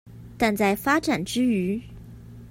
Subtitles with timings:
[0.35, 1.79] 但在發展之餘